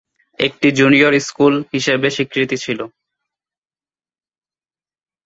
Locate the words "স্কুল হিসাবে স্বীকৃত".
1.27-2.51